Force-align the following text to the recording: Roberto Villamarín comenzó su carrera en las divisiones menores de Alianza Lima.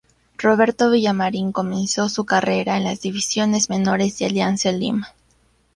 Roberto 0.35 0.89
Villamarín 0.89 1.51
comenzó 1.51 2.09
su 2.09 2.25
carrera 2.25 2.75
en 2.75 2.85
las 2.85 3.01
divisiones 3.01 3.69
menores 3.69 4.17
de 4.17 4.25
Alianza 4.25 4.71
Lima. 4.71 5.13